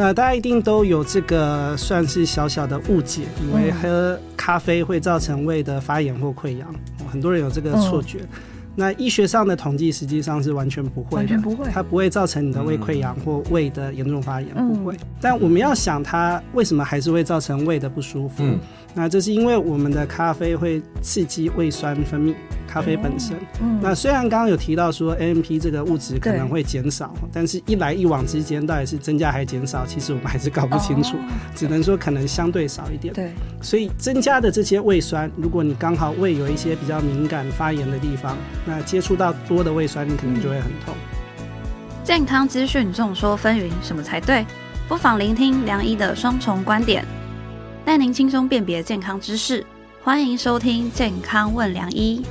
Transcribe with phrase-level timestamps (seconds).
[0.00, 6.74] 那大家一定都有这个算是小小的误解，以为喝咖啡会造成胃的发炎或溃疡，
[7.06, 8.20] 很多人有这个错觉。
[8.74, 14.96] 那医学上的统计实际上是完全不会的，完全不会，它不会造成你的胃溃疡或胃的严重发炎，不会。
[15.20, 18.42] 但我们要想它为什么还是会造成胃的不舒服？
[18.94, 22.34] 那这是因为我们的咖啡会刺激胃酸分泌，
[22.66, 23.36] 咖啡本身。
[23.62, 31.16] 嗯，那虽然刚刚有提到说 AMP 这个物质可能会减少，但是一来一往之间到底是增加还减少，其实我们还是搞不清楚，
[31.54, 33.14] 只能说可能相对少一点。
[33.14, 33.30] 对，
[33.62, 40.94] 所以增加的这些胃酸，如果你刚好胃有一些比较敏感发炎的地方，那接触到多的胃酸，你可能就会很痛。
[42.02, 44.44] 健康资讯众说纷纭，什么才对？
[44.88, 47.04] 不妨聆听梁医的双重观点。
[47.84, 49.64] 带您轻松辨别健康知识，
[50.04, 52.22] 欢迎收听《健康问良医》。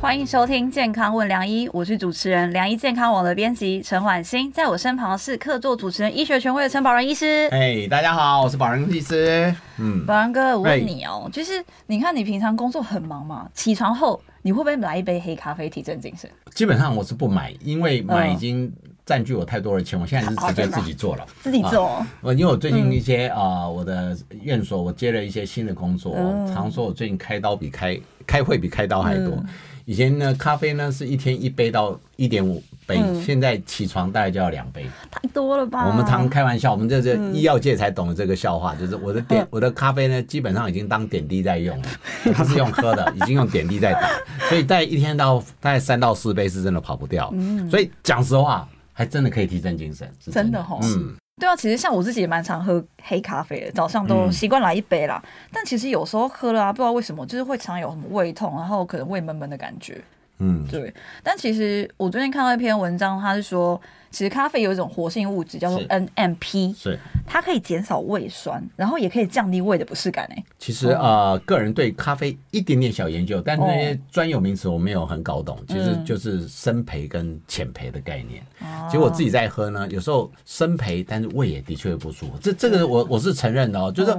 [0.00, 7.48] 欢迎收听《健康问良医》，我是主持人良医健康网的编辑陈婉欣，在我身旁是客座主持人医学权威的陈宝仁医师。
[7.50, 9.52] 哎，hey, 大家好，我是宝仁医师。
[9.78, 16.30] 嗯，宝仁哥，我问你哦.就是你看你平常工作很忙嘛，起床后你会不会来一杯黑咖啡提振精神？
[16.54, 18.72] 基本上我是不买，因为买已经、嗯。
[19.06, 22.04] 占据我太多的钱，我现在是直接自己做了，自己做。
[22.20, 26.12] 我因为我最近一些啊，我的院所我接了一些新的工作，
[26.52, 27.96] 常说我最近开刀比开
[28.26, 29.40] 开会比开刀还多。
[29.84, 35.86] 以前呢，咖啡呢是一天一杯到一点五杯，现在起床大概就要两杯，太多了吧？
[35.86, 41.88] 我们常开玩笑，我们这是医药界才懂的这个笑话，就是我的点我的咖啡呢，基本上已经当点滴在用了，
[42.34, 44.10] 不是用喝的，已经用点滴在打，
[44.48, 47.32] 所以大概一天到大概三到四杯是真的跑不掉。
[47.70, 48.68] 所以讲实话。
[48.96, 50.80] 还真的可以提振精神，真的，真的齁。
[50.82, 55.22] 嗯，对啊，其实像我自己也蛮常喝黑咖啡的，早上都习惯来一杯啦。
[55.22, 60.02] 嗯、但其实有时候喝了啊，不知道为什么，就是会常有什么胃痛，然后可能胃闷闷的感觉。
[60.38, 60.92] 嗯，对。
[61.22, 63.78] 但其实我最近看到一篇文章，他是说。
[64.16, 70.26] 其实咖啡有一种活性物质叫做 NMP，是它可以减少胃酸，然后也可以降低胃的不适感。
[70.34, 75.58] 哎，其实呃，个人对咖啡一点点小研究，但是那些专有名词我没有很搞懂。
[75.68, 78.42] 其实就是深焙跟浅焙的概念。
[78.86, 82.38] 其实我自己在喝呢，有时候深焙，但是胃也的确会不舒服。
[82.40, 84.16] 这这个我我是承认的哦，就是。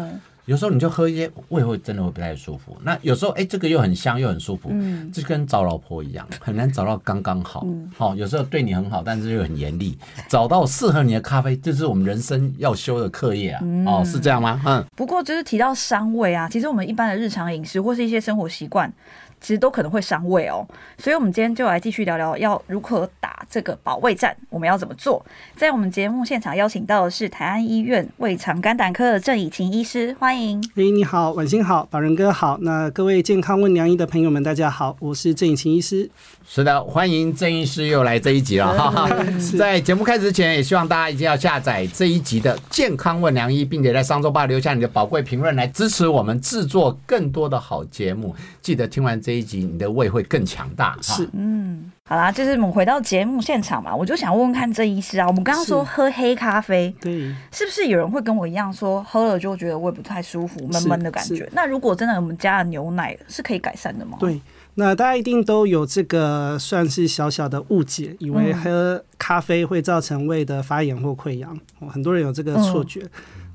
[0.47, 2.78] 有时候你就喝一些，胃会真的会不太舒服。
[2.81, 7.59] 那有时候哎、欸，这个又很香又很舒服，嗯，就跟找老婆一样，很难找到刚刚好。
[7.59, 9.97] 好、嗯哦，有时候对你很好，但是又很严厉。
[10.30, 13.59] 找到适合你的咖啡，这是我们人生要修的课业啊。
[13.62, 14.62] 嗯、哦，是这样吗？
[14.66, 14.84] 嗯。
[14.96, 18.91] 不过就是提到伤胃啊，其实我们一般的日常饮食或是一些生活习惯。
[19.40, 20.66] 其实都可能会伤胃哦，
[20.98, 25.24] 所以我们今天就来继续聊聊要如何打这个保卫战，我们要怎么做？
[25.56, 30.62] 在我们节目现场邀请到的是台安医院胃肠肝胆科的郑以晴医师，欢迎。
[30.76, 36.09] 哎，你好，晚欣好，宝仁哥好，那各位健康问良医的朋友们，大家好，我是郑以晴医师。
[36.50, 39.09] 是的，欢迎郑医师又来这一集了 哈哈。
[39.58, 48.34] 在节目开始之前，也希望大家一定要下载这一集的健康问良医，并且在上周八留下你的宝贵评论，来支持我们制作更多的好节目。
[48.62, 50.98] 记得听完这一集，你的胃会更强大。
[51.02, 61.46] 是，嗯，好啦，就是我们回到节目现场嘛，我就想问问看郑医师啊，我们刚刚说喝黑咖啡，对，是不是有人会跟我一样说喝了就觉得胃不太舒服，闷闷的感觉？
[61.52, 64.16] 那如果真的我们加了牛奶，是可以改善的吗？
[64.18, 64.40] 对。
[64.76, 71.59] 那大家一定都有这个算是小小的误解，以为喝咖啡会造成胃的发炎或溃疡，
[71.90, 73.02] 很多人有这个错觉。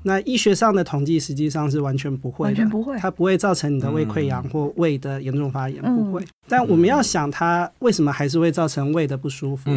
[0.03, 6.23] 那医学上的统计实际上是完全不会的，完全不会，它不会造成你的胃溃疡或胃的严重发炎，不会。
[6.47, 9.69] 但我们要想它为什么还是会造成胃的不舒服？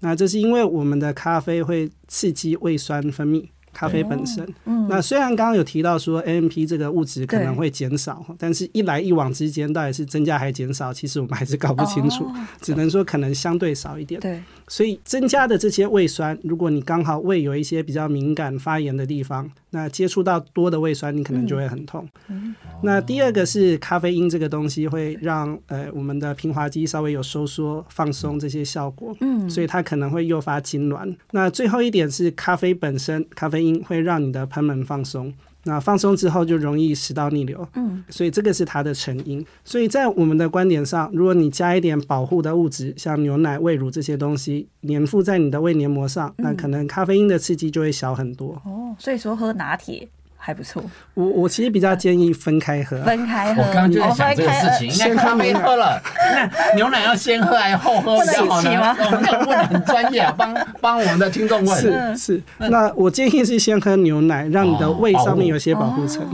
[0.00, 3.46] 那这是因为我们的咖啡会刺激胃酸分泌。
[3.74, 14.20] 咖啡本身，嗯、那虽然刚刚有提到说 AMP 这个物质可能会减少，但是一来一往之间到底是增加还是减少，其实我们还是搞不清楚，哦、只能说可能相对少一点。
[14.20, 19.50] 对，所以增加的这些胃酸，如果你刚好胃有一些比较敏感发炎的地方。
[19.74, 22.06] 那接触到多的胃酸，你可能就会很痛。
[22.28, 29.16] 嗯、那第二个是咖啡因这个东西会让呃我们的平滑肌稍微有收缩、放松这些效果。
[29.20, 31.16] 嗯，所以它可能会诱发痉挛。
[31.30, 35.32] 那最后一点是咖啡本身，咖啡因会让你的賁门放松。
[35.64, 39.44] 那放松之后就容易食道逆流，嗯，所以这个是它的成因。
[39.64, 48.60] 所以在我们的观点上，如果你加一点保护的物质，像牛奶、胃乳这些东西，粘附在你的胃黏膜上，那可能咖啡因的刺激就会小很多。
[48.64, 50.08] 哦，所以说喝拿铁。
[50.44, 50.82] 还不错，
[51.14, 53.62] 我我其实比较建议分开喝，分开喝。
[53.62, 56.02] 我刚刚就在想这个事情，应该咖啡喝了，
[56.34, 58.96] 那牛奶要先喝还是后喝比较好呢？
[58.98, 60.52] 我们要问的很专业啊，帮
[60.82, 61.80] 帮我们的听众问。
[61.80, 66.20] 是是，那我建议是先喝牛奶，让你的胃上面有些保护层。
[66.24, 66.28] 哦，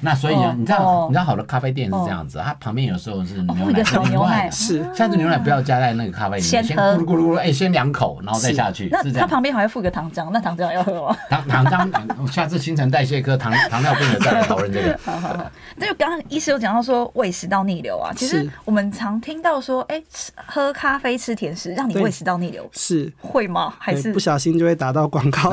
[0.00, 8.88] 那所以啊，你知道，你知道好的咖啡店是这样子，它旁边有时候是牛奶，牛奶是，下次牛奶不要加在那个咖啡里面，先咕噜咕噜咕噜，哎，先两口，然后再下去。
[8.90, 11.16] 那它旁边还会附个糖浆，那糖浆要喝吗？
[11.28, 14.98] 糖糖浆，下次新陈代谢科糖 糖尿病的再来讨论这个。
[15.04, 20.02] 好好好，那就刚刚医师有讲到说胃食道逆流啊，其实我们常听到说，哎，
[20.46, 23.74] 喝咖啡吃甜食让你胃食道逆流，是会吗？
[23.78, 25.50] 还是不小心就会打到广告？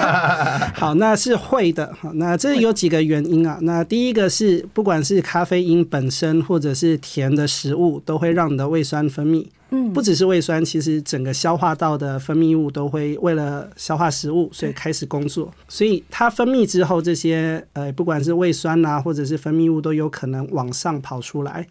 [0.74, 1.92] 好，那是会的。
[2.00, 3.58] 好，那这有几个原因啊。
[3.62, 9.46] 那第一个是，不管是咖啡因本身，或者是甜的食物，都会让你的胃酸分泌。
[9.70, 15.50] 嗯，不只是胃酸，其实整个消化道的分泌物都会为了消化食物，所以开始工作。
[15.68, 21.66] 所以它分泌之后，这些呃，不管是胃酸啊，或者是分泌物，都有可能往上跑出来。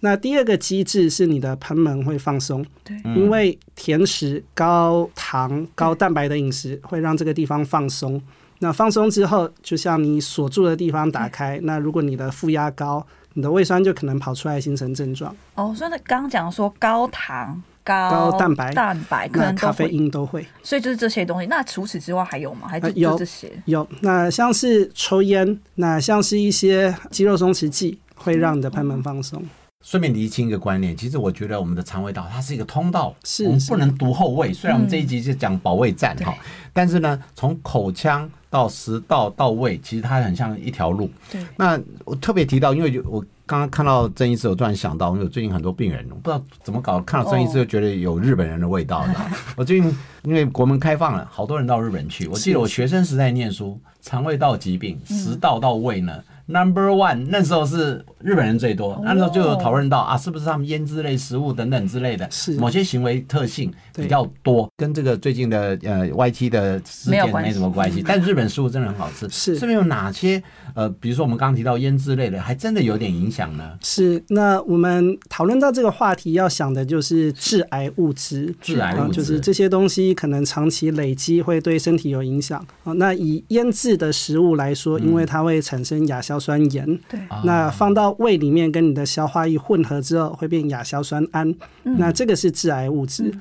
[0.00, 8.20] 那第二个机制是你的喷门会放松，对，因为甜食、高糖、高蛋白的饮食会让这个地方放松。
[8.58, 11.60] 那放松之后，就像你锁住的地方打开。
[11.62, 15.34] 那如果你的负压高，你的胃酸就可能跑出来形成症状。
[15.54, 20.46] 哦，所以那刚刚讲说高糖、高高蛋白、蛋白，可能咖啡因都会。
[20.62, 21.46] 所以就是这些东西。
[21.46, 22.66] 那除此之外还有吗？
[22.66, 23.52] 还是就这些？
[23.66, 23.86] 有。
[24.00, 29.44] 那像是抽烟，那像是一些肌肉松弛剂，会让你的賁门放松。
[29.86, 34.52] 顺便厘清一个观念，其实我觉得我们的肠胃道它是一个通道，是我们不能独后卫。
[34.52, 36.34] 虽然我们这一集是讲保卫战哈，
[36.72, 41.08] 但是呢，从口腔到食道到胃，其实它很像一条路。
[41.30, 41.40] 对。
[41.56, 49.02] 那我特别提到，因为我刚刚看到郑医师，我突然想到，因为我最近很多病人，我不知道怎么搞，看到郑医师就觉得有日本人的味道。
[49.02, 49.06] 哦、
[49.56, 52.26] 我最近因为国门开放了，好多人到日本去。
[52.26, 56.12] 我记得我学生时代念书，肠胃道疾病，食道到胃呢。
[56.16, 68.02] 嗯 Number one，那时候是日本人最多，那时候就有讨论到啊，是不是他们腌制类食物等等之类的，是某些行为特性比较多，跟这个最近的呃 YT 的事件没什么关系。
[68.06, 70.40] 但日本食物真的很好吃，是是不是有哪些
[70.74, 73.76] 呃，比如说我们刚刚提到腌制类的，还真的有点影响呢？
[73.82, 82.92] 是，那我们讨论到这个话题，要想的就是致癌物质，致癌物质就是这些东西可能长期累积会对身体有影响啊。
[82.92, 91.48] 那以腌制的食物来说，因为它会产生亚硝酸盐，对，那放到胃里面跟你的消化液混合之后，会变亚硝酸胺，
[91.84, 93.24] 嗯、那这个是致癌物质。
[93.24, 93.40] 嗯、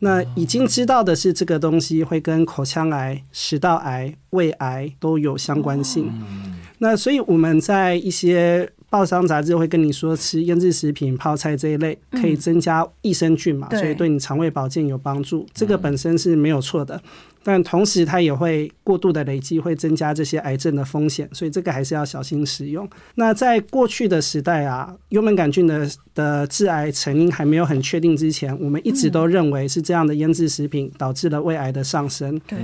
[0.00, 6.10] 那已经知道的是，这个东西会跟口腔癌、食道癌、胃癌都有相关性。
[6.12, 17.00] 嗯、那所以我们在一些报章杂志会跟你说，吃腌制食品、泡菜这一类可以增加益生菌嘛，嗯、所以对你肠胃保健有帮助，这个本身是没有错的。
[17.44, 22.88] 但同时，它也会过度的累积，会增加这些癌症的风险，所以这个还是要小心使用。
[23.16, 32.40] 那在过去的时代啊，幽门杆菌的的致癌成因还没有很确定之前，我们一直都认为是这样的腌制食品导致了胃癌的上升。
[32.46, 32.58] 对。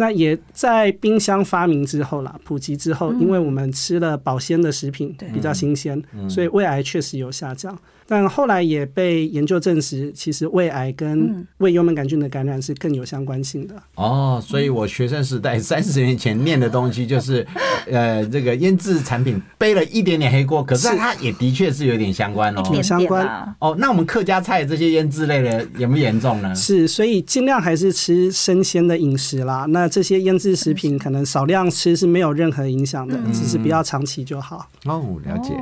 [0.00, 7.76] 那也在冰箱发明之后啦，普及之后，因为我们吃了保鲜的食品比较新鲜，所以胃癌确实有下降。
[8.10, 13.74] 但后来也被研究证实，其实胃癌跟胃幽门杆菌的感染是更有相关性的。
[13.96, 17.46] 哦，所以我学生时代三十年前念的东西就是，
[17.90, 23.26] 呃，这个腌制产品背了一点点黑锅，可是它也的确是有点相关哦，有相关。
[23.58, 26.54] 哦，那我们客家菜这些腌制类的严不严重呢？
[26.54, 29.66] 是，所以尽量还是吃生鲜的饮食啦。
[29.68, 34.68] 那这些腌制食品可能少量吃是没有任何影响的，只是不要长期就好。
[34.84, 35.54] 哦，了解。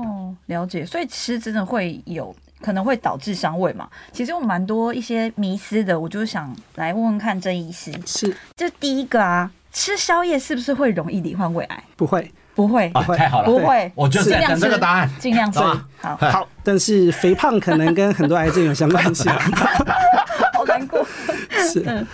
[0.47, 3.89] 了解，所以吃真的会有可能会导致伤胃嘛？
[4.13, 7.93] 其实有蛮多一些迷思的，我就想来问问看郑医师。
[8.07, 11.85] 是，这第一个啊，吃宵夜是不是会容易罹患胃癌？
[11.97, 13.91] 不会，不会，不会，太好了，不会。
[13.97, 15.59] 我就在等这个答案，尽量吃。
[15.59, 19.33] 好，好，但是肥胖可能跟很多癌症有相关性。
[20.55, 21.05] 好难过。
[21.51, 22.07] 是。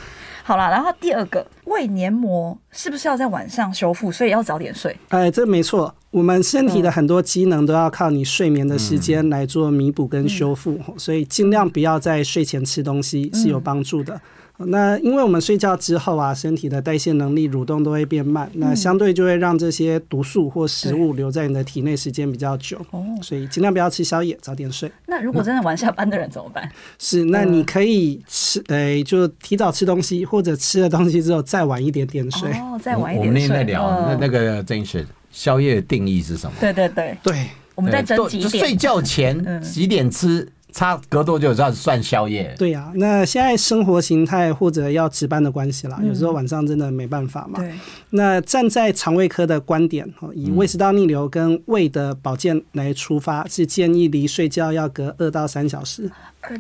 [0.53, 4.13] 好了，然后第二个胃黏膜是不是要在晚上修复？
[4.13, 4.95] 所以要早点睡。
[5.09, 14.15] 哎，这没错，我们身体的很多机能都要靠你睡眠的时间来做弥补跟修复，嗯、所以尽量不要在睡前吃东西是有帮助的。
[14.15, 14.21] 嗯
[14.67, 22.77] 那因为我们睡觉之后啊，身体的代谢能力、蠕动都会变慢，那相对就会让这些毒素或食物留在你的体内时间比较久。
[22.91, 24.91] 哦，所以尽量不要吃宵夜，早点睡。
[25.07, 26.69] 那如果真的晚下班的人怎么办？
[26.99, 32.51] 是，那你可以吃，哎，就提早吃东西，或者吃了东西之后再晚一点点睡。
[32.53, 33.29] 哦， 再晚一点睡。
[33.29, 36.53] 我们那天在聊，那那个郑医师，宵夜的定义是什么？
[36.61, 38.51] 对对对对，我们在争几点？
[38.51, 40.49] 睡觉前 几点吃？
[40.73, 42.55] 差隔多久就要算宵夜？
[42.59, 47.59] 对呀、啊，那现在生活形态或者要值班的关系啦，嗯、有时候晚上真的没办法嘛。
[47.59, 47.73] 对。
[48.11, 56.11] 那站在肠胃科的观点，以胃食道逆流跟胃的保健来出发，是建议离睡觉要隔二到三小时。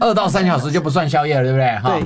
[0.00, 1.78] 二到三小时就不算宵夜了，对不对？
[1.78, 1.98] 哈，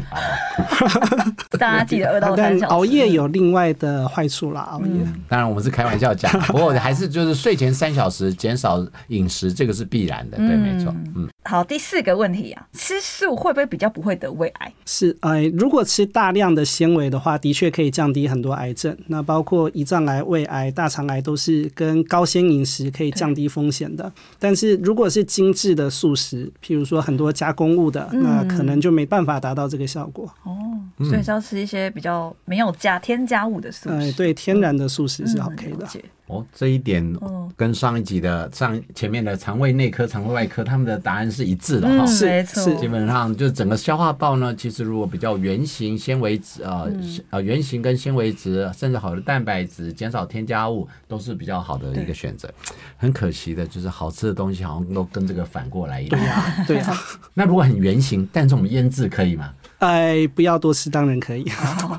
[1.50, 2.72] 对， 大家记得二到三小时。
[2.72, 4.90] 熬夜有另外的坏处啦，熬夜。
[5.28, 10.94] 当然我们是开玩笑讲， 不过还是就是睡前三小时减少饮食，这个是必然的，对，没错。
[11.14, 11.28] 嗯。
[11.44, 14.72] 好，第四个问题啊，吃素会不会比较不会得胃癌？
[14.84, 18.96] 是，哎，如果吃大量的纤维的话，的确可以降低很多癌症。
[19.06, 24.12] 那包括胰脏癌、胃癌、大肠癌都是跟高纤饮食可以降低风险的。
[24.38, 30.30] 但是如果是精致的素食，譬如说很多加工物的，那可能就没办法达到这个效果。
[30.44, 30.54] 哦，
[30.98, 33.94] 所以是要吃一些比较没有加添加物的素食。
[33.96, 35.86] 哎，对，天然的素食是 OK 的。
[36.28, 37.16] 哦，这一点
[37.56, 42.04] 跟上一集的上前面的肠胃内科、肠胃外科他们的答案是一致的哈。
[42.04, 46.84] 是、嗯、没错，基本上就整个消化道呢，其实如果比较圆形纤维质啊
[47.30, 52.52] 呃圆形跟纤维质，甚至好的蛋白质，减少添加物，都是比较好的一个选择。
[52.96, 56.20] 很可惜的就是好吃的东西好像都跟这个反过来一样。
[56.20, 56.98] 对啊，对啊。
[57.34, 59.52] 那如果很圆形，但是我们腌制可以吗？
[59.78, 61.44] 哎，不要多吃，当然可以。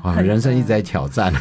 [0.02, 1.32] 啊， 人生一直在挑战。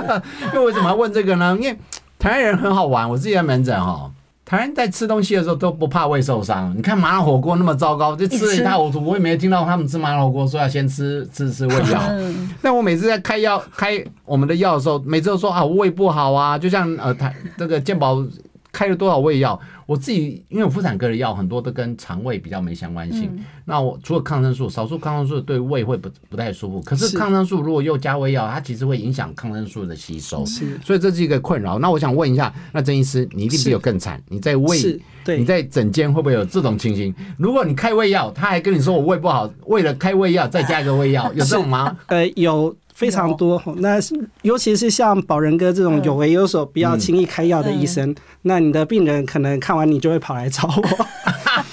[0.52, 1.56] 因为为什么要问这个呢？
[1.58, 1.76] 因为
[2.18, 4.10] 台湾人很好玩，我自己在门诊哦，
[4.44, 6.72] 台湾人在吃东西的时候都不怕胃受伤。
[6.76, 9.04] 你看麻辣火锅那么糟糕，就吃了一塌糊涂。
[9.04, 12.02] 我也没听到他们吃麻辣火锅说要先吃吃吃胃药。
[12.62, 18.24] 那我每次在开药开我们的药的时候，每次都说啊我胃不好啊，就像呃台这个健保
[18.72, 19.58] 开了多少胃药。
[19.86, 26.80] 我自己因为妇产科的药很多都跟肠胃比较没相关性，嗯、那我除了抗生素，少数抗生素对胃会不不太舒服。
[26.80, 30.44] 可是抗生素如果又加胃药，它其实会影响抗生素的吸收，
[30.84, 31.78] 所以这是一个困扰。
[31.78, 35.00] 那我想问一下，那曾医师，你一定比我更惨，你在胃，
[35.38, 37.14] 你在诊间会不会有这种情形？
[37.38, 41.96] 如果你开胃药，他还跟你说我胃不好，为了开胃药再加一个胃药，有这种吗？
[42.08, 42.74] 呃，有。
[42.96, 43.98] 非常多，那
[44.40, 51.06] 尤其是像宝仁哥这种有为有所、不要轻易开药的医生，那你的病人可能看完你就会跑来找我。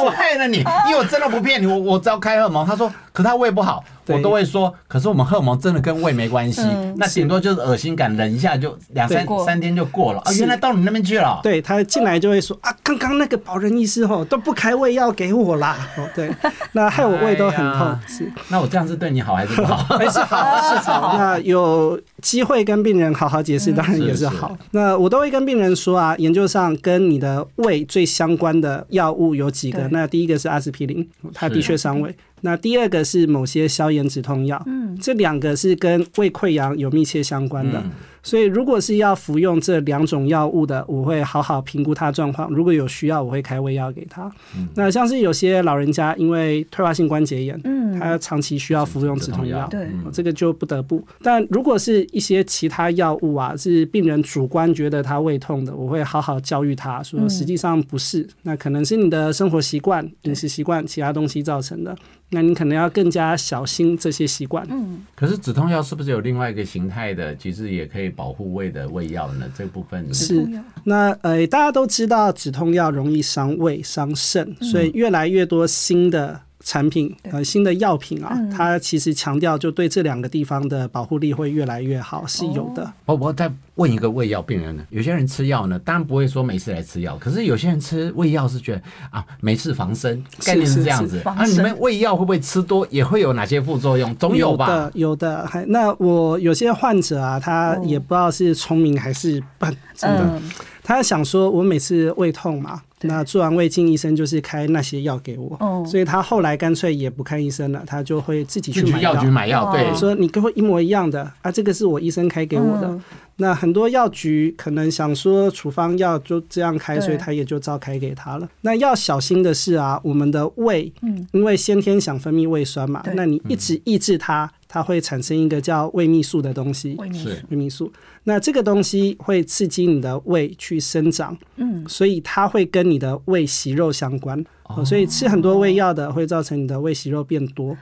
[0.00, 2.66] 那我害了你， 因为我真的不骗你，我我只要开荷尔蒙。
[2.66, 3.82] 他说，可他胃不好。
[4.06, 10.32] 我都会说，可是我们荷尔蒙真的跟胃没关系，嗯、那顶多就是恶心感，忍一下就两三三天就过了啊。
[10.32, 11.38] 原来到你那边去了。
[11.44, 15.76] 对，他进来就会说啊，刚刚那个保仁医师吼都不开胃药给我啦。
[15.96, 16.28] 哦，对，
[16.72, 17.86] 那害我胃都很痛。
[17.86, 19.76] 哎、是，那我这样是对你好还是不好？
[19.96, 21.14] 还是好，是好。
[21.16, 24.56] 那有机会跟病人好好解释，当然也是好。
[24.72, 29.86] 那我都会跟病人说啊，研究上跟你的胃最相关的药物有几个？
[29.90, 32.14] 对那第一个是阿司匹林，它的确伤胃。
[32.42, 37.90] 那第二个是某些消炎止痛药，嗯，这两个是跟胃溃疡有密切相关的，嗯、
[38.22, 44.30] 所以如果是要服用这两种药物的，我会好好评估他状况，如果有需要，我会开胃药给他。
[44.56, 51.04] 嗯、那像是有些老人家因为退化性关节炎，嗯，他长期需要服用止痛药，对，这个就不得不。
[51.22, 61.96] 但如果是一些其他药物啊，是病人主观觉得他胃痛的，我会好好教育他说，实际上不是，那可能是你的生活习惯、饮食习惯、其他东西造成的。
[62.30, 64.66] 那你可能要更加小心这些习惯。
[64.70, 67.34] 嗯，可是止痛药是不是有另外一个形态的？
[67.36, 69.50] 其实也可以保护胃的胃药呢？
[69.56, 70.48] 这部分是。
[70.84, 76.40] 那呃，大家都知道止痛药容易伤胃、伤肾，所以越来越多新的。
[76.70, 82.92] 产品呃，新的药品啊，它其实强调就对这两个地方的保护力会越来越好，是有的。
[83.06, 91.20] 我我再问一个胃药病人呢，有些人吃药呢，当然不会说没事来吃药，可是有些人吃胃药是觉得啊，没事防身，概念是这样子。
[91.24, 94.14] 那你们胃药会不会吃多也会有哪些副作用？
[94.14, 94.68] 总有吧？
[94.68, 95.46] 有的，有的。
[95.48, 100.40] 还那我有些患者啊，他也不知道是聪明还是笨，真的。
[100.82, 109.70] 他想说，我每次胃痛嘛，那做完胃镜，医生就是开那些药给我，所以他后来干脆也不看医生了，他就会自己去买药局买药。
[109.72, 112.98] 对，说你跟我一模一样的啊，这个是我医生开给我的。
[113.36, 118.46] 那很多药局可能想说处方药就这样开，所以他也就照开给他了。
[118.60, 120.92] 那要小心的是啊，我们的胃，
[121.32, 124.50] 因为先天想分泌胃酸嘛，那你一直抑制它。
[124.72, 127.92] 它会产生一个叫胃泌素的东西，是胃泌素。
[128.22, 134.42] 那这个东西会刺激你的胃去生长，嗯，所以它会跟你的胃息肉相关。
[134.68, 137.76] 哦，所以吃很多胃药的会造成你的胃息肉变多。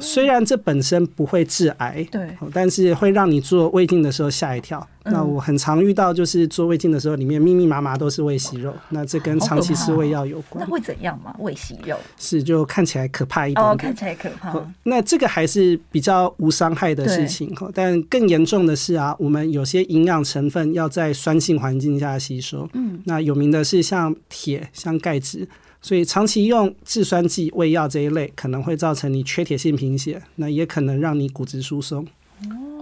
[0.00, 4.86] 虽然这本身不会致癌，对，但是会让你做胃镜的时候吓一跳。
[5.04, 8.74] 嗯、那我很常遇到，就是做胃镜的时候，里面密密麻麻都是胃息肉。
[8.88, 10.64] 那这跟长期吃胃药有关。
[10.64, 11.32] 那会怎样吗？
[11.38, 13.70] 胃息肉是就看起来可怕一点点。
[13.72, 14.60] 哦，看起来可怕。
[14.82, 17.48] 那这个还是比较无伤害的事情。
[17.54, 22.68] 对但更严重的是啊，我们有些营养成分要在酸性环境下吸收。
[22.72, 23.00] 嗯。
[23.04, 25.48] 那有名的是像铁、像钙质。
[25.86, 32.04] 所以长期用制酸剂、胃药这一类，可能会造成你缺铁性贫血，那也可能让你骨质疏松。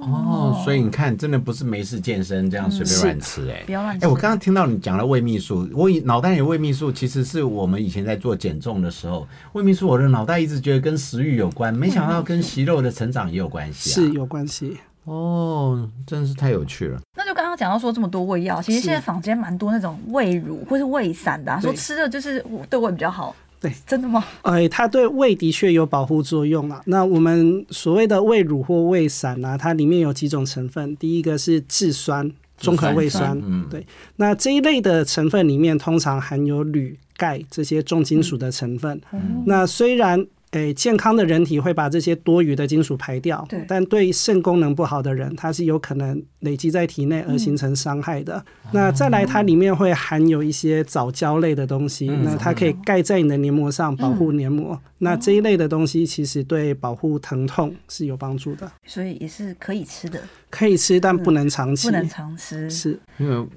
[0.00, 4.06] 哦，所以你看，真的不是没事健身这样随便乱吃哎，不要乱吃。
[4.06, 14.78] 哎，我刚刚听到你讲了胃秘素，我脑袋里胃秘素其实是我们以前在做减重的时候，胃秘素我的脑袋一直觉得跟食欲有关，没想到跟息肉的成长也有关系，是有关系。
[15.04, 17.00] 哦，真是太有趣了。
[17.16, 23.34] 那就刚刚讲到说这么多胃药，其实现在坊间蛮多那种胃乳或是胃散的，说吃的就是对胃比较好。
[23.60, 24.22] 对，真的吗？
[24.42, 26.82] 哎，它对胃的确有保护作用啊。
[26.84, 30.94] 那我们所谓的胃乳或胃散呢、啊，它里面有几种成分。
[30.98, 33.40] 第一个是质酸，中和胃酸。
[33.42, 33.86] 嗯，对。
[34.16, 39.00] 那这一类的成分里面通常含有铝、钙这些重金属的成分。
[39.12, 48.36] 嗯、那虽然诶，健康的人体会把这些多余的金属排掉，对，但对肾功能不好的人，他是有可能累积在体内而形成伤害的。
[48.64, 54.74] 嗯、那再来，它里面会含有一些藻胶类的东西，嗯、那它可以盖在你的黏膜上，保护黏膜。
[54.74, 60.20] 嗯、那这一类的东西其实对保护疼痛是有帮助的，所以也是可以吃的。
[60.50, 61.88] 可以吃，但不能长期。
[61.88, 62.96] 不能常吃，是。
[63.18, 63.48] 因为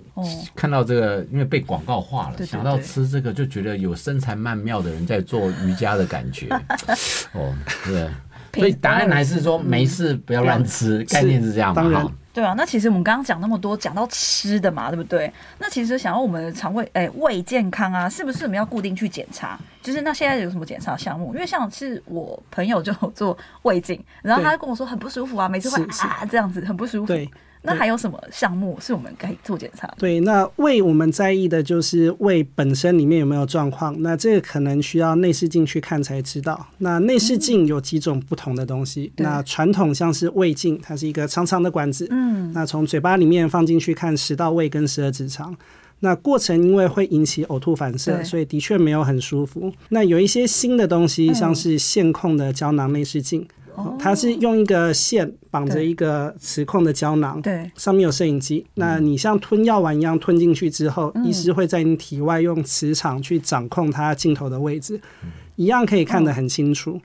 [0.56, 6.50] 看到这个，因为被广告化了，想到吃这个就觉得有身材曼妙的人在做瑜伽的感觉。
[7.34, 7.54] 哦，
[7.86, 8.10] 对，
[8.56, 12.12] 所以答案还是说没事，不要乱吃，概念是这样嘛？
[12.38, 15.34] 对啊，那其实我们刚刚讲那么多，讲到吃的嘛，对不对？
[15.58, 19.58] 那其实想要我们的肠胃，哎，胃健康啊，是不是我们要固定去检查？
[19.82, 21.34] 就是那现在有什么检查项目？
[21.34, 27.08] 因为像是我朋友就 做胃镜，然后他就跟我说很不舒服啊，每次会啊这样子，很不舒服。
[27.08, 27.28] 对。
[27.64, 29.94] 那还有什么项目是我们可以做检查？
[29.98, 33.96] 对，那胃我们在意的就是胃本身里面有没有状况。
[34.02, 36.66] 那这个可能需要内视镜去看才知道。
[36.78, 39.12] 那内视镜有几种不同的东西。
[39.18, 42.08] 嗯、那传统像是胃镜，它是一个长长的管子。
[42.10, 42.52] 嗯。
[42.54, 45.56] 那从嘴巴里面放进去看食道、胃跟十二指肠。
[46.00, 49.74] 那过程因为会引起呕吐反射，所以的确没有很舒服。
[49.90, 53.46] 那有一些新的东西，像是线控的胶囊内视镜。
[54.00, 58.66] 它是用一个线绑着一个磁控的胶囊，对，上面有摄影机。
[58.76, 65.00] 那你像吞药丸一样吞进去之后，医师会在你体外用磁场去掌控它镜头的位置，
[65.56, 67.00] 一样可以看得很清楚。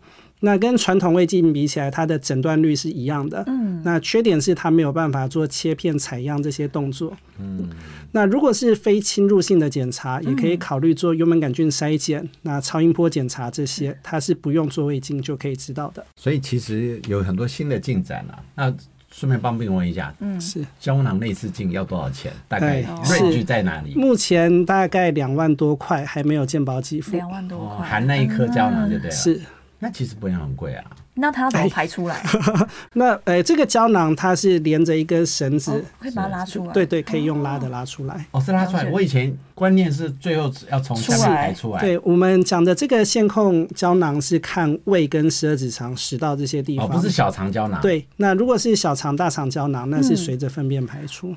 [0.45, 3.45] 那跟传统胃镜比起来，它的诊断率是一样的。
[3.47, 7.17] 嗯，那缺点是它没有办法做切片采样这些动作。
[7.39, 7.71] 嗯，
[8.11, 16.05] 那如果是非侵入性的检查，也可以考虑做幽门杆菌筛检、那超音波检查这些，它是不用做胃镜就可以知道的。
[16.17, 18.43] 所以其实有很多新的进展了。
[18.57, 18.75] 那
[19.13, 22.33] 顺便帮病人问一下，嗯，是胶囊内视镜要多少钱？
[22.49, 23.95] 大概 range 在哪里？
[23.95, 27.13] 目前大概两万多块，还没有健保给付。
[27.13, 29.11] 两万多块，含那一颗胶囊就对了。
[29.13, 29.41] 是。
[29.83, 30.85] 那其实不用很贵啊。
[31.15, 32.25] 那它要怎么排出来？
[32.95, 36.73] 那呃，这个胶囊它是连着一根绳子，可以把它拉出来。
[36.73, 38.25] 对对，可以用拉的拉出来。
[38.31, 38.89] 哦，是拉出来。
[38.91, 41.81] 我以前观念是最后要从下面排出来。
[41.81, 47.81] 对，我们讲的这个线控胶囊是看胃跟十二指肠、食道这些地方，不是小肠胶囊。
[47.83, 51.33] 对，那如果是小肠、大肠胶囊，那是随着粪便排出。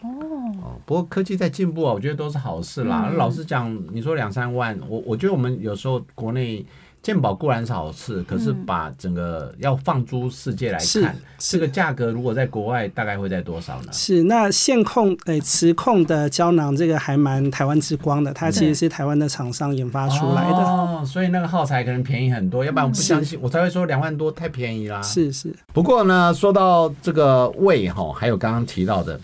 [0.64, 3.12] 哦，不过科技在进步啊，我觉得都是好事啦。
[3.18, 6.66] 老实讲，你说两三万，我我觉得我们有时候国内。
[7.06, 13.94] 健宝固然是好事，可是把整个要放诸世界来看，这个价格如果在国外大概会在多少呢？
[13.94, 25.00] 是那线控诶、欸、磁控的胶囊，这个还蛮台湾之光的，它其实是台湾的厂商研发出来的，哦，所以那个耗材可能便宜很多，要不然我不相信，我才会说两万多太便宜啦。
[25.04, 29.22] 是是，不过呢，说到这个胃哈，还有刚刚提到的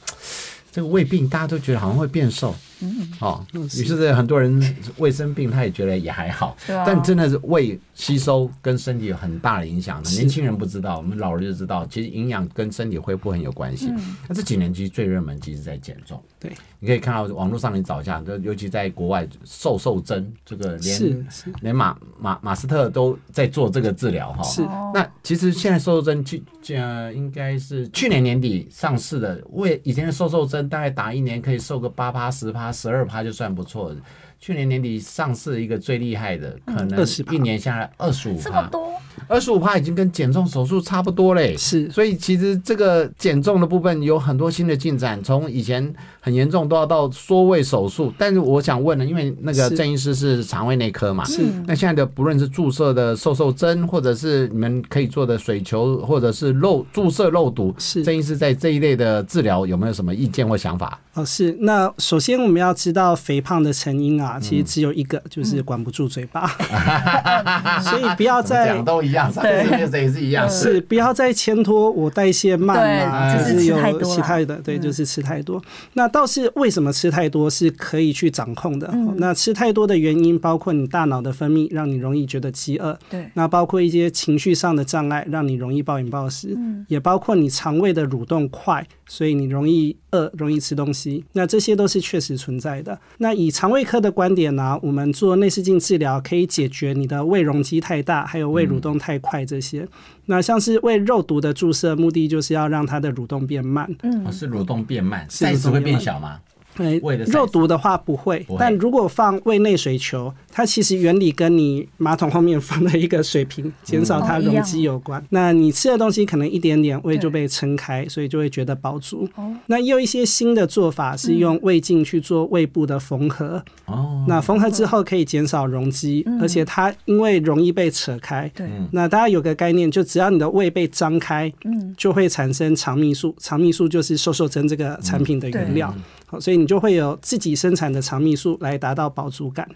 [0.72, 2.54] 这个胃病，大家都觉得好像会变瘦。
[2.82, 10.10] 嗯，好，于是很多人胃生病，他也觉得也还好，但真的是胃吸收跟身体有很大的影响的。
[10.12, 13.94] 年轻人不知道，我们老人就知道，其实营养跟身体恢复很有关系。
[14.28, 16.22] 那这几年其实最热门，其实在减重。
[16.40, 21.28] 对，你可以看到网络上你找一下，就尤其在国外，瘦瘦针这个连
[21.62, 24.44] 连马马马斯特都在做这个治疗哈。
[24.44, 24.64] 是，
[24.94, 32.72] 那其实现在瘦瘦针去呃应该是去年年底上市的，为以前的瘦瘦针大概打一年可以瘦个八趴十趴。
[32.72, 33.96] 十二趴就算不错。
[34.40, 38.92] 去年年底上市一个最厉害的，可能一年下来二十五趴，这么多，
[39.28, 41.56] 二十五趴已经跟减重手术差不多嘞。
[41.58, 48.14] 是，所以其实这个减重的部分有很多新的进展，从以前很严重都要到缩胃手术。
[48.18, 61.00] 但是我想问呢，因为那个郑医师是肠胃内科嘛，是，那现在的不论是注射的瘦瘦针，或者是你们可以做的水球，或者是肉注射肉毒，是，郑医师在这一类的治疗有没有什么意见或想法？
[61.14, 64.40] 哦，是，那首先我们要知道肥胖的成因啊。
[64.42, 70.80] 其实只有一个，就是管不住嘴巴，嗯、 所以不要再都一样，对，也是一样，是。
[70.82, 75.62] 不要再牵拖我代谢慢啊，就是有其他的，对，就是吃太多。
[75.94, 78.94] 那倒是为什么吃太多是可以去掌控的？
[79.18, 91.24] 那吃太多的原因包括你大脑的分泌让你容易觉得饥饿，对，那包括一些情绪上的障碍让你容易暴饮暴食，也包括你肠胃的蠕动快，所以你容易饿，容易吃东西。
[91.34, 93.00] 那这些都是确实存在的。
[93.20, 99.88] 那以肠胃科的观点呢，我们做内视镜治疗可以解决你的胃容积太大，还有胃蠕动太快这些。
[100.26, 103.90] 那像是为肉毒的注射，目的就是要让它的蠕动变慢。
[104.04, 106.40] 嗯，是蠕动变慢，是会变小吗？
[106.82, 115.24] 对，肉毒的话不会，但如果放胃内水球，它其实原理跟你马桶后面放的一个水瓶减少它容积有关。
[115.30, 119.28] 那你吃的东西可能一点点，胃就被撑开，所以就会觉得饱足。
[119.68, 123.64] 那也有一些新的做法是用胃镜去做胃部的缝合。
[123.86, 128.50] 哦，那缝合之后可以减少容积，而且它因为容易被扯开。
[128.56, 133.36] 对，那大家有个概念，就只要你的胃被张开，嗯，就会产生肠泌素。
[133.40, 135.94] 肠泌素就是瘦瘦针这个产品的原料。
[136.40, 139.68] 所以你就会有自己生产的肠泌素来达到饱足感。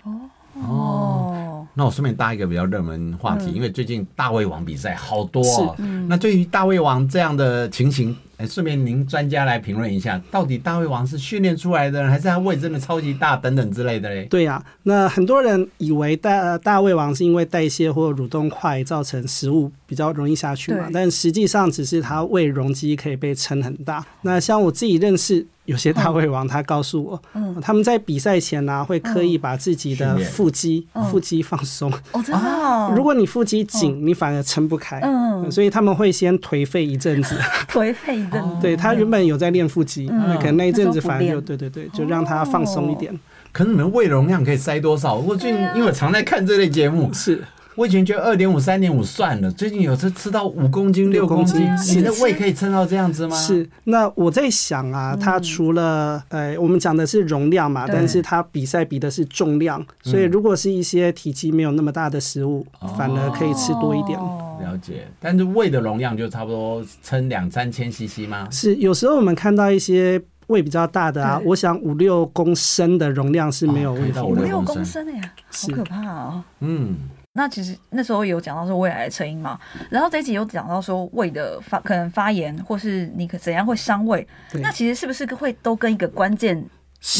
[0.56, 5.76] 哦，那我顺便搭一个比较热门话题，因为最近大胃王比赛好多哦。
[6.08, 14.26] 那对于大胃王这样的情形，哎，顺便您专家来评论一下，到底大胃王是训练出来的，还是他胃真的超级大等等之类的嘞？
[14.30, 24.06] 对呀，那很多人以为大大胃王是因为代谢或蠕动快造成食物比较容易下去嘛，但实际上只是他胃容积可以被撑很大。
[24.22, 25.46] 那像我自己认识。
[25.65, 27.21] 有些大胃王他告诉我，
[27.62, 31.91] 他们在比赛前呢会刻意把自己的腹肌腹肌放松。
[32.12, 32.93] 哦，真的。
[32.95, 34.99] 如果你腹肌紧，你反而撑不开。
[34.99, 35.51] 嗯。
[35.51, 37.36] 所以他们会先颓废一阵子。
[37.69, 38.49] 颓废一阵子。
[38.62, 43.17] 对，他原本有在练腹肌，那可能那一阵子反而就对对对，就让他放松一点。
[43.51, 45.15] 可是你们胃容量可以塞多少？
[45.15, 47.12] 我最近因为我常在看这类节目。
[47.13, 47.43] 是。
[47.76, 53.36] 我以前觉得二点五、三点五算了，最近有时吃到五公斤、六公斤，你的胃可以撑到这样子吗？
[53.36, 53.70] 是。
[53.84, 62.66] 那我在想啊，它除了呃，我们讲的是容量嘛，但是它比赛比的是重量，所以如果是一些体积没有那么大的食物，
[62.98, 64.18] 反而可以吃多一点。
[64.18, 65.08] 了解。
[65.20, 68.48] 但是胃的容量就差不多撑两三千 CC 吗？
[68.50, 68.76] 是。
[68.76, 74.20] 有时候我们看到一些胃比较大的啊，我想五六公升的容量是没有问题。
[74.22, 76.44] 五六公升的呀，好可怕哦！
[76.62, 76.96] 嗯。
[77.38, 86.65] 那其实那时候有讲到说胃癌的成因嘛，然后这一集有讲到说胃的发可能发炎，或是你可怎样会伤胃，那其实是不是会都跟一个关键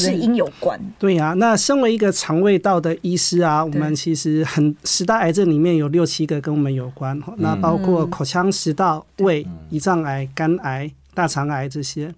[0.06, 0.80] 原因有关？
[0.97, 12.15] 对呀、啊，那身为一个肠胃道的医师啊，我们其实很十大癌症里面有六七个跟我们有关，嗯、那包括口腔、食道、胃、胰脏癌、肝癌、大肠癌这些，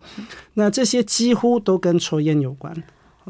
[0.54, 2.72] 那这些几乎都跟抽烟有关。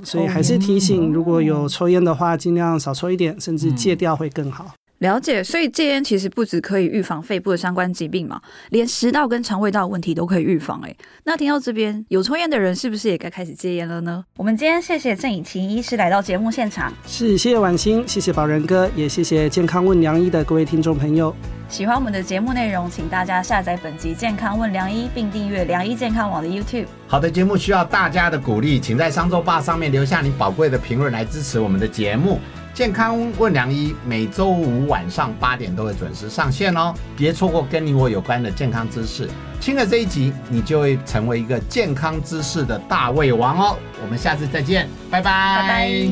[0.04, 4.74] 所以还是提醒，如果有抽烟的话，尽量少抽一点，甚至戒掉会更好。
[5.00, 10.82] 了解，所以戒烟其实不只可以预防肺部的相关疾病嘛，连食道跟肠胃道的问题都可以预防。
[10.84, 14.26] 哎，那听到这边，有抽烟的人是不是也该开始戒烟了呢？
[14.38, 21.36] 我们今天谢谢郑以晴医师来到节目现场，是谢谢婉清，谢谢宝仁哥，也谢谢健康问良医的各位听众朋友。
[21.70, 26.86] 喜欢我们的节目内容，请大家下载本集《健康问良医》，并订阅良医健康网的 YouTube。
[27.08, 32.40] 好的节目需要大家的鼓励，请在商周吧上面留下你宝贵的评论来支持我们的节目。
[32.78, 39.28] 健康问良医每周五晚上八点都会准时上线哦，别错过跟你我有关的健康知识。
[39.60, 43.76] 听了这一集，你就会成为一个健康知识的大胃王哦。
[44.00, 46.08] 我们下次再见，拜拜。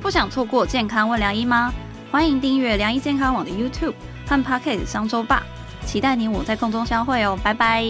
[0.00, 1.70] 不想错过健康问良医吗？
[2.10, 3.92] 欢迎订阅良医健康网的 YouTube。
[4.26, 5.42] 和 Pocket 商周吧，
[5.84, 7.84] 期待你我在空中相会哦，拜拜。